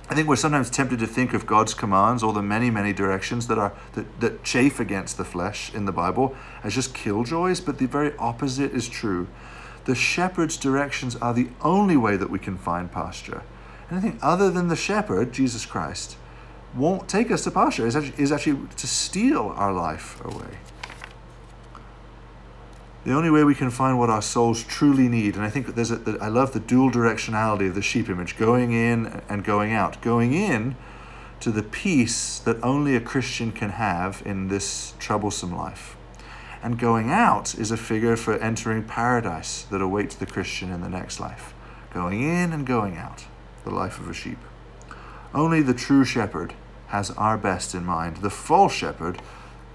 I 0.09 0.15
think 0.15 0.29
we're 0.29 0.37
sometimes 0.37 0.69
tempted 0.69 0.99
to 0.99 1.07
think 1.07 1.33
of 1.33 1.45
God's 1.45 1.73
commands, 1.73 2.23
all 2.23 2.31
the 2.31 2.41
many, 2.41 2.69
many 2.69 2.93
directions 2.93 3.47
that 3.47 3.57
are 3.57 3.73
that, 3.95 4.21
that 4.21 4.43
chafe 4.45 4.79
against 4.79 5.17
the 5.17 5.25
flesh 5.25 5.73
in 5.73 5.83
the 5.83 5.91
Bible, 5.91 6.37
as 6.63 6.73
just 6.73 6.93
killjoys, 6.93 7.59
but 7.59 7.79
the 7.79 7.87
very 7.87 8.15
opposite 8.17 8.71
is 8.71 8.87
true 8.87 9.27
the 9.85 9.95
shepherd's 9.95 10.57
directions 10.57 11.15
are 11.15 11.33
the 11.33 11.49
only 11.61 11.95
way 11.95 12.17
that 12.17 12.29
we 12.29 12.39
can 12.39 12.57
find 12.57 12.91
pasture. 12.91 13.43
Anything 13.91 14.19
other 14.21 14.49
than 14.49 14.67
the 14.67 14.75
shepherd, 14.75 15.31
Jesus 15.31 15.65
Christ, 15.65 16.17
won't 16.75 17.07
take 17.07 17.31
us 17.31 17.43
to 17.43 17.51
pasture, 17.51 17.85
is 17.85 17.95
actually, 17.95 18.21
is 18.21 18.31
actually 18.31 18.67
to 18.75 18.87
steal 18.87 19.53
our 19.55 19.71
life 19.71 20.23
away. 20.25 20.57
The 23.05 23.13
only 23.13 23.29
way 23.29 23.43
we 23.43 23.53
can 23.53 23.69
find 23.69 23.99
what 23.99 24.09
our 24.09 24.23
souls 24.23 24.63
truly 24.63 25.07
need, 25.07 25.35
and 25.35 25.43
I 25.43 25.51
think 25.51 25.75
there's 25.75 25.91
a, 25.91 26.17
I 26.19 26.27
love 26.27 26.53
the 26.53 26.59
dual 26.59 26.89
directionality 26.89 27.69
of 27.69 27.75
the 27.75 27.83
sheep 27.83 28.09
image, 28.09 28.35
going 28.35 28.71
in 28.73 29.21
and 29.29 29.43
going 29.43 29.71
out. 29.71 30.01
Going 30.01 30.33
in 30.33 30.75
to 31.41 31.51
the 31.51 31.61
peace 31.61 32.39
that 32.39 32.57
only 32.63 32.95
a 32.95 32.99
Christian 32.99 33.51
can 33.51 33.69
have 33.69 34.23
in 34.25 34.47
this 34.47 34.95
troublesome 34.97 35.55
life 35.55 35.94
and 36.63 36.79
going 36.79 37.09
out 37.09 37.55
is 37.55 37.71
a 37.71 37.77
figure 37.77 38.15
for 38.15 38.35
entering 38.35 38.83
paradise 38.83 39.63
that 39.63 39.81
awaits 39.81 40.15
the 40.15 40.25
Christian 40.25 40.71
in 40.71 40.81
the 40.81 40.89
next 40.89 41.19
life. 41.19 41.53
Going 41.93 42.21
in 42.21 42.51
and 42.51 42.65
going 42.65 42.97
out, 42.97 43.25
the 43.63 43.71
life 43.71 43.99
of 43.99 44.09
a 44.09 44.13
sheep. 44.13 44.39
Only 45.33 45.61
the 45.61 45.73
true 45.73 46.05
shepherd 46.05 46.53
has 46.87 47.11
our 47.11 47.37
best 47.37 47.75
in 47.75 47.85
mind. 47.85 48.17
The 48.17 48.29
false 48.29 48.73
shepherd, 48.73 49.21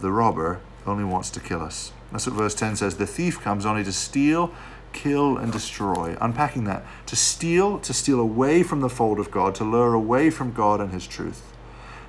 the 0.01 0.11
robber, 0.11 0.61
only 0.87 1.05
wants 1.05 1.31
to 1.31 1.41
kill 1.41 1.61
us. 1.61 1.93
That's 2.13 2.27
what 2.27 2.37
verse 2.37 2.55
10 2.55 2.77
says. 2.77 2.97
The 2.97 3.07
thief 3.07 3.41
comes 3.41 3.67
only 3.67 3.85
to 3.85 3.93
steal, 3.93 4.53
kill, 4.93 5.37
and 5.37 5.53
destroy. 5.53 6.17
Unpacking 6.21 6.65
that. 6.65 6.85
To 7.07 7.17
steal, 7.17 7.79
to 7.81 7.93
steal 7.93 8.21
away 8.21 8.63
from 8.63 8.81
the 8.81 8.89
fold 8.89 9.19
of 9.21 9.31
God, 9.31 9.55
to 9.57 9.65
lure 9.65 9.95
away 9.95 10.31
from 10.31 10.53
God 10.53 10.81
and 10.81 10.93
His 10.93 11.07
truth. 11.07 11.53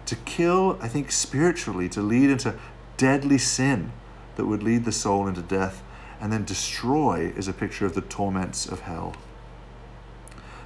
To 0.06 0.16
kill, 0.16 0.78
I 0.82 0.88
think 0.88 1.12
spiritually, 1.12 1.90
to 1.90 2.01
lead 2.01 2.30
into 2.30 2.56
deadly 2.98 3.38
sin 3.38 3.92
that 4.36 4.46
would 4.46 4.64
lead 4.64 4.86
the 4.86 4.92
soul 4.92 5.28
into 5.28 5.42
death, 5.42 5.84
and 6.20 6.32
then 6.32 6.44
destroy 6.46 7.34
is 7.36 7.48
a 7.48 7.54
picture 7.54 7.86
of 7.86 7.96
the 7.96 8.02
torments 8.02 8.66
of 8.66 8.82
hell. 8.82 9.16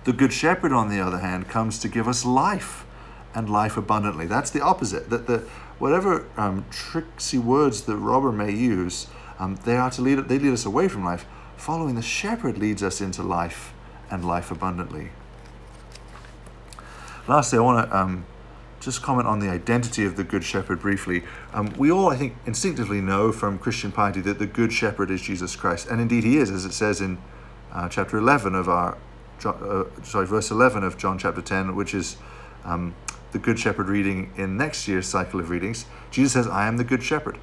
The 0.04 0.14
Good 0.14 0.34
Shepherd, 0.34 0.72
on 0.72 0.90
the 0.90 1.00
other 1.00 1.20
hand, 1.20 1.50
comes 1.50 1.80
to 1.80 1.88
give 1.88 2.08
us 2.08 2.26
life 2.26 2.86
and 3.34 3.50
life 3.50 3.76
abundantly. 3.76 4.28
That's 4.28 4.52
the 4.52 4.62
opposite. 4.62 5.10
That 5.10 5.28
the 5.28 5.40
whatever 5.80 6.28
um, 6.38 6.66
tricksy 6.70 7.38
words 7.38 7.82
the 7.82 7.98
robber 7.98 8.32
may 8.32 8.52
use, 8.52 9.08
um, 9.40 9.56
they 9.66 9.76
are 9.76 9.90
to 9.92 10.02
lead 10.02 10.18
they 10.30 10.40
lead 10.40 10.54
us 10.54 10.66
away 10.66 10.88
from 10.88 11.04
life. 11.04 11.26
Following 11.58 11.96
the 11.96 12.02
shepherd 12.02 12.58
leads 12.58 12.84
us 12.84 13.02
into 13.02 13.24
life 13.24 13.74
and 14.12 14.24
life 14.24 14.52
abundantly. 14.52 15.10
Lastly, 17.28 17.58
I 17.58 17.62
want 17.62 17.90
to 17.90 17.98
um, 17.98 18.26
just 18.86 19.02
comment 19.02 19.28
on 19.28 19.40
the 19.40 19.50
identity 19.50 20.06
of 20.06 20.16
the 20.16 20.24
Good 20.24 20.44
Shepherd 20.44 20.80
briefly. 20.80 21.24
Um, 21.54 21.74
we 21.78 21.92
all, 21.92 22.10
I 22.10 22.16
think, 22.16 22.36
instinctively 22.46 23.02
know 23.02 23.32
from 23.32 23.58
Christian 23.58 23.92
piety 23.92 24.22
that 24.22 24.38
the 24.38 24.46
Good 24.46 24.72
Shepherd 24.72 25.10
is 25.10 25.22
Jesus 25.22 25.56
Christ, 25.56 25.88
and 25.88 26.00
indeed 26.00 26.24
he 26.24 26.38
is, 26.38 26.52
as 26.52 26.66
it 26.66 26.72
says 26.72 27.02
in 27.02 27.18
uh, 27.74 27.90
chapter 27.90 28.18
11 28.18 28.54
of 28.54 28.70
our, 28.70 28.96
uh, 29.44 29.86
sorry, 30.04 30.28
verse 30.28 30.52
11 30.52 30.84
of 30.84 30.98
John 30.98 31.18
chapter 31.18 31.42
10, 31.42 31.76
which 31.76 31.96
is 31.96 32.18
um, 32.64 32.94
the 33.32 33.40
Good 33.40 33.60
Shepherd 33.60 33.90
reading 33.90 34.32
in 34.38 34.56
next 34.56 34.88
year's 34.88 35.08
cycle 35.08 35.40
of 35.40 35.50
readings. 35.50 35.88
Jesus 36.12 36.34
says, 36.34 36.48
I 36.48 36.68
am 36.68 36.78
the 36.78 36.84
Good 36.84 37.02
Shepherd. 37.02 37.40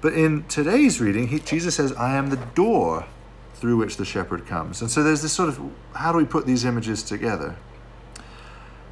But 0.00 0.12
in 0.12 0.44
today's 0.48 1.00
reading, 1.00 1.28
he, 1.28 1.38
Jesus 1.38 1.76
says, 1.76 1.92
I 1.92 2.16
am 2.16 2.30
the 2.30 2.36
door 2.36 3.06
through 3.54 3.76
which 3.76 3.96
the 3.96 4.04
shepherd 4.04 4.46
comes. 4.46 4.80
And 4.80 4.90
so 4.90 5.02
there's 5.02 5.22
this 5.22 5.32
sort 5.32 5.48
of 5.48 5.60
how 5.94 6.12
do 6.12 6.18
we 6.18 6.24
put 6.24 6.46
these 6.46 6.64
images 6.64 7.02
together? 7.02 7.56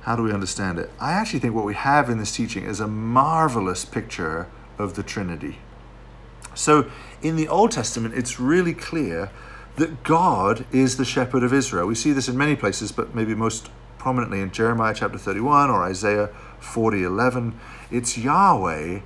How 0.07 0.15
do 0.15 0.23
we 0.23 0.33
understand 0.33 0.79
it? 0.79 0.89
I 1.01 1.15
actually 1.15 1.41
think 1.41 1.57
what 1.57 1.65
we 1.65 1.75
have 1.75 2.09
in 2.09 2.19
this 2.19 2.31
teaching 2.31 2.63
is 2.63 2.79
a 2.79 2.87
marvelous 2.87 3.85
picture 3.85 4.47
of 4.79 4.95
the 4.95 5.03
Trinity. 5.03 5.59
So, 6.55 6.89
in 7.23 7.35
the 7.35 7.49
Old 7.49 7.73
Testament, 7.73 8.15
it's 8.15 8.39
really 8.39 8.73
clear 8.73 9.33
that 9.75 10.05
God 10.05 10.65
is 10.71 10.97
the 10.97 11.05
shepherd 11.05 11.43
of 11.43 11.53
Israel. 11.53 11.89
We 11.89 11.97
see 11.97 12.13
this 12.13 12.29
in 12.29 12.39
many 12.39 12.55
places, 12.55 12.93
but 12.93 13.17
maybe 13.17 13.35
most 13.35 13.69
prominently 13.99 14.41
in 14.41 14.53
Jeremiah 14.53 14.95
chapter 14.95 15.19
31 15.19 15.71
or 15.71 15.83
Isaiah 15.83 16.29
40 16.61 17.03
11. 17.03 17.59
It's 17.91 18.17
Yahweh, 18.17 19.01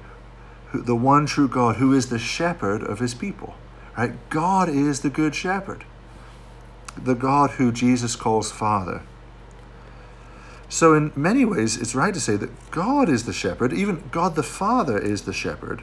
the 0.75 0.95
one 0.95 1.25
true 1.25 1.49
God, 1.49 1.77
who 1.77 1.95
is 1.95 2.11
the 2.11 2.19
shepherd 2.19 2.83
of 2.83 2.99
his 2.99 3.15
people. 3.15 3.55
Right? 3.97 4.13
God 4.29 4.69
is 4.69 5.01
the 5.01 5.09
good 5.09 5.35
shepherd, 5.35 5.87
the 6.95 7.15
God 7.15 7.53
who 7.53 7.73
Jesus 7.73 8.17
calls 8.17 8.53
Father. 8.53 9.01
So, 10.71 10.95
in 10.95 11.11
many 11.17 11.45
ways, 11.45 11.77
it's 11.77 11.97
right 11.97 12.15
to 12.15 12.21
say 12.21 12.37
that 12.37 12.71
God 12.71 13.09
is 13.09 13.25
the 13.25 13.33
shepherd, 13.33 13.73
even 13.73 14.05
God 14.13 14.37
the 14.37 14.45
Father 14.45 14.97
is 14.97 15.23
the 15.23 15.33
shepherd. 15.33 15.83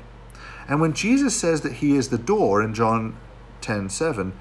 And 0.70 0.80
when 0.80 0.94
Jesus 0.94 1.36
says 1.36 1.60
that 1.62 1.74
he 1.74 1.98
is 1.98 2.08
the 2.08 2.18
door 2.18 2.62
in 2.64 2.74
John 2.74 3.18
10 3.60 3.90
7, 3.90 4.32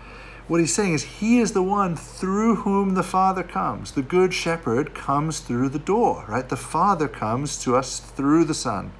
what 0.46 0.60
he's 0.60 0.72
saying 0.72 0.94
is 0.94 1.02
he 1.02 1.40
is 1.40 1.50
the 1.50 1.64
one 1.64 1.96
through 1.96 2.56
whom 2.56 2.94
the 2.94 3.02
Father 3.02 3.42
comes. 3.42 3.90
The 3.90 4.02
good 4.02 4.32
shepherd 4.32 4.94
comes 4.94 5.40
through 5.40 5.70
the 5.70 5.80
door, 5.80 6.24
right? 6.28 6.48
The 6.48 6.56
Father 6.56 7.08
comes 7.08 7.58
to 7.64 7.74
us 7.74 7.98
through 7.98 8.44
the 8.44 8.54
Son. 8.54 8.92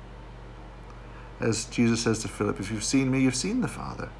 As 1.38 1.66
Jesus 1.66 2.02
says 2.02 2.18
to 2.20 2.28
Philip, 2.28 2.58
if 2.58 2.72
you've 2.72 2.82
seen 2.82 3.08
me, 3.08 3.20
you've 3.20 3.36
seen 3.36 3.60
the 3.60 3.68
Father. 3.68 4.10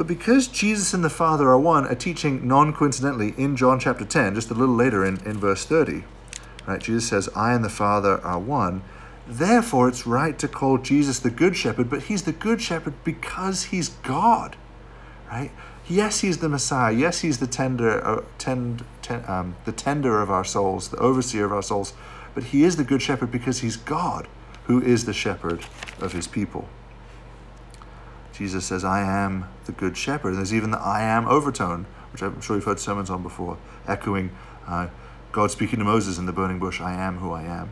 But 0.00 0.06
because 0.06 0.48
Jesus 0.48 0.94
and 0.94 1.04
the 1.04 1.10
Father 1.10 1.50
are 1.50 1.58
one, 1.58 1.84
a 1.84 1.94
teaching 1.94 2.48
non 2.48 2.72
coincidentally 2.72 3.34
in 3.36 3.54
John 3.54 3.78
chapter 3.78 4.06
10, 4.06 4.34
just 4.34 4.50
a 4.50 4.54
little 4.54 4.74
later 4.74 5.04
in, 5.04 5.18
in 5.26 5.36
verse 5.36 5.66
30, 5.66 6.04
right? 6.66 6.80
Jesus 6.80 7.06
says, 7.06 7.28
I 7.36 7.52
and 7.52 7.62
the 7.62 7.68
Father 7.68 8.18
are 8.22 8.38
one. 8.38 8.80
Therefore, 9.28 9.90
it's 9.90 10.06
right 10.06 10.38
to 10.38 10.48
call 10.48 10.78
Jesus 10.78 11.18
the 11.18 11.28
Good 11.28 11.54
Shepherd, 11.54 11.90
but 11.90 12.04
he's 12.04 12.22
the 12.22 12.32
Good 12.32 12.62
Shepherd 12.62 12.94
because 13.04 13.64
he's 13.64 13.90
God, 13.90 14.56
right? 15.30 15.50
Yes, 15.86 16.20
he's 16.20 16.38
the 16.38 16.48
Messiah. 16.48 16.94
Yes, 16.94 17.20
he's 17.20 17.36
the 17.36 17.46
tender, 17.46 18.02
uh, 18.02 18.24
tend, 18.38 18.86
ten, 19.02 19.22
um, 19.28 19.56
the 19.66 19.72
tender 19.72 20.22
of 20.22 20.30
our 20.30 20.44
souls, 20.44 20.88
the 20.88 20.96
overseer 20.96 21.44
of 21.44 21.52
our 21.52 21.62
souls. 21.62 21.92
But 22.34 22.44
he 22.44 22.64
is 22.64 22.76
the 22.76 22.84
Good 22.84 23.02
Shepherd 23.02 23.30
because 23.30 23.60
he's 23.60 23.76
God, 23.76 24.28
who 24.64 24.80
is 24.80 25.04
the 25.04 25.12
shepherd 25.12 25.66
of 26.00 26.14
his 26.14 26.26
people. 26.26 26.70
Jesus 28.32 28.64
says, 28.64 28.84
I 28.84 29.02
am 29.02 29.46
the 29.66 29.72
good 29.72 29.96
shepherd. 29.96 30.34
There's 30.34 30.54
even 30.54 30.70
the 30.70 30.78
I 30.78 31.02
am 31.02 31.26
overtone, 31.28 31.86
which 32.12 32.22
I'm 32.22 32.40
sure 32.40 32.56
you've 32.56 32.64
heard 32.64 32.80
sermons 32.80 33.10
on 33.10 33.22
before, 33.22 33.58
echoing 33.86 34.30
uh, 34.66 34.88
God 35.32 35.50
speaking 35.50 35.78
to 35.78 35.84
Moses 35.84 36.18
in 36.18 36.26
the 36.26 36.32
burning 36.32 36.58
bush, 36.58 36.80
I 36.80 36.94
am 36.94 37.18
who 37.18 37.32
I 37.32 37.42
am. 37.42 37.70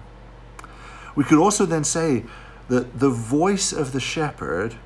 We 1.16 1.24
could 1.24 1.38
also 1.38 1.66
then 1.66 1.84
say 1.84 2.24
that 2.68 3.00
the 3.00 3.10
voice 3.10 3.72
of 3.72 3.92
the 3.92 4.00
shepherd 4.00 4.76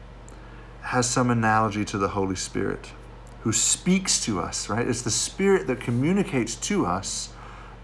has 0.82 1.08
some 1.08 1.30
analogy 1.30 1.84
to 1.86 1.98
the 1.98 2.08
Holy 2.08 2.36
Spirit 2.36 2.92
who 3.42 3.52
speaks 3.52 4.24
to 4.24 4.40
us, 4.40 4.68
right? 4.68 4.86
It's 4.86 5.02
the 5.02 5.10
Spirit 5.10 5.66
that 5.66 5.80
communicates 5.80 6.54
to 6.56 6.86
us 6.86 7.30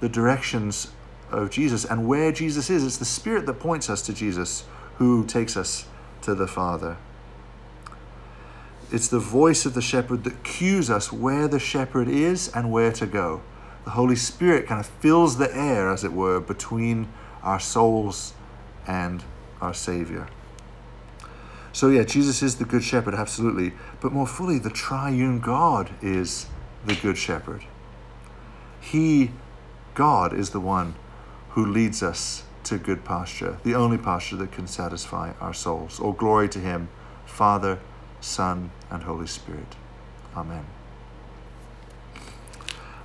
the 0.00 0.08
directions 0.08 0.92
of 1.30 1.50
Jesus 1.50 1.84
and 1.84 2.06
where 2.06 2.32
Jesus 2.32 2.70
is. 2.70 2.84
It's 2.84 2.96
the 2.96 3.04
Spirit 3.04 3.44
that 3.46 3.54
points 3.54 3.90
us 3.90 4.00
to 4.02 4.12
Jesus 4.12 4.64
who 4.96 5.26
takes 5.26 5.56
us 5.56 5.86
to 6.22 6.34
the 6.34 6.46
Father. 6.46 6.96
It's 8.90 9.08
the 9.08 9.18
voice 9.18 9.66
of 9.66 9.74
the 9.74 9.82
shepherd 9.82 10.24
that 10.24 10.42
cues 10.42 10.88
us 10.88 11.12
where 11.12 11.46
the 11.46 11.58
shepherd 11.58 12.08
is 12.08 12.48
and 12.48 12.72
where 12.72 12.92
to 12.92 13.06
go. 13.06 13.42
The 13.84 13.90
Holy 13.90 14.16
Spirit 14.16 14.66
kind 14.66 14.80
of 14.80 14.86
fills 14.86 15.38
the 15.38 15.54
air, 15.54 15.90
as 15.90 16.04
it 16.04 16.12
were, 16.12 16.40
between 16.40 17.08
our 17.42 17.60
souls 17.60 18.34
and 18.86 19.22
our 19.60 19.74
Savior. 19.74 20.28
So, 21.72 21.88
yeah, 21.88 22.04
Jesus 22.04 22.42
is 22.42 22.56
the 22.56 22.64
Good 22.64 22.82
Shepherd, 22.82 23.14
absolutely. 23.14 23.72
But 24.00 24.12
more 24.12 24.26
fully, 24.26 24.58
the 24.58 24.70
triune 24.70 25.40
God 25.40 25.90
is 26.02 26.46
the 26.84 26.94
Good 26.94 27.18
Shepherd. 27.18 27.64
He, 28.80 29.32
God, 29.94 30.32
is 30.32 30.50
the 30.50 30.60
one 30.60 30.94
who 31.50 31.64
leads 31.64 32.02
us 32.02 32.44
to 32.64 32.78
good 32.78 33.04
pasture, 33.04 33.58
the 33.64 33.74
only 33.74 33.98
pasture 33.98 34.36
that 34.36 34.52
can 34.52 34.66
satisfy 34.66 35.32
our 35.40 35.54
souls. 35.54 36.00
All 36.00 36.12
glory 36.12 36.48
to 36.50 36.58
Him, 36.58 36.88
Father, 37.24 37.78
Son, 38.20 38.70
and 38.90 39.02
Holy 39.02 39.26
Spirit. 39.26 39.76
Amen. 40.36 40.64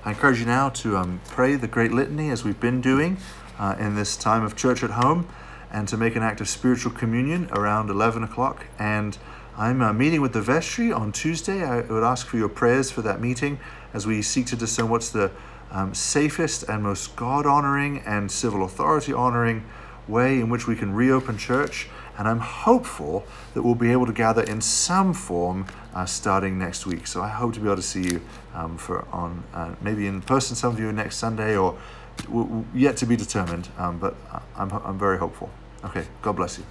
I 0.06 0.10
encourage 0.10 0.40
you 0.40 0.46
now 0.46 0.70
to 0.70 0.98
um, 0.98 1.22
pray 1.30 1.56
the 1.56 1.68
Great 1.68 1.94
Litany 1.94 2.30
as 2.30 2.44
we've 2.44 2.60
been 2.60 2.82
doing 2.82 3.18
uh, 3.58 3.76
in 3.80 3.96
this 3.96 4.18
time 4.18 4.44
of 4.44 4.56
church 4.56 4.84
at 4.84 4.92
home 4.92 5.28
and 5.72 5.88
to 5.88 5.98
make 5.98 6.16
an 6.16 6.24
act 6.24 6.42
of 6.42 6.50
spiritual 6.50 6.92
communion 6.92 7.50
around 7.52 7.90
11 7.90 8.24
o'clock. 8.24 8.66
And 8.78 9.18
I'm 9.58 9.82
uh, 9.82 9.94
meeting 9.94 10.22
with 10.22 10.34
the 10.34 10.42
vestry 10.42 10.92
on 10.92 11.12
Tuesday. 11.12 11.64
I 11.64 11.82
would 11.82 12.04
ask 12.04 12.28
for 12.28 12.38
your 12.38 12.50
prayers 12.50 12.92
for 12.92 13.02
that 13.04 13.22
meeting 13.22 13.60
as 13.94 14.06
we 14.06 14.22
seek 14.22 14.46
to 14.48 14.56
discern 14.56 14.90
what's 14.90 15.10
the 15.10 15.32
um, 15.72 15.94
safest 15.94 16.64
and 16.64 16.84
most 16.84 17.16
God 17.16 17.46
honoring 17.46 18.00
and 18.00 18.32
civil 18.32 18.64
authority 18.64 19.14
honoring 19.14 19.64
way 20.08 20.40
in 20.40 20.50
which 20.50 20.68
we 20.68 20.76
can 20.76 20.94
reopen 20.94 21.38
church. 21.38 21.88
And 22.18 22.28
I'm 22.28 22.40
hopeful 22.40 23.26
that 23.54 23.64
we'll 23.64 23.76
be 23.76 23.92
able 23.92 24.06
to 24.06 24.14
gather 24.14 24.44
in 24.44 24.62
some 24.62 25.14
form 25.14 25.66
uh, 25.96 26.06
starting 26.06 26.60
next 26.60 26.86
week. 26.86 27.08
So 27.08 27.22
I 27.22 27.30
hope 27.30 27.54
to 27.56 27.60
be 27.60 27.66
able 27.66 27.78
to 27.78 27.82
see 27.82 28.04
you 28.04 28.22
um, 28.54 28.78
for 28.78 29.08
on 29.12 29.44
uh, 29.54 29.76
maybe 29.82 30.06
in 30.06 30.22
person, 30.22 30.56
some 30.56 30.74
of 30.74 30.80
you 30.80 30.92
next 30.92 31.18
Sunday, 31.18 31.58
or 31.58 31.78
yet 32.74 32.98
to 32.98 33.06
be 33.06 33.16
determined. 33.16 33.70
Um, 33.78 33.98
but 33.98 34.16
I'm, 34.56 34.72
I'm 34.72 35.00
very 35.00 35.18
hopeful. 35.18 35.50
Okay, 35.84 36.06
God 36.22 36.36
bless 36.36 36.60
you. 36.60 36.66